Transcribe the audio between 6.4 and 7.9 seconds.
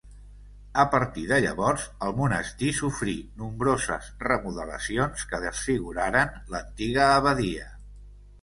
l'antiga abadia.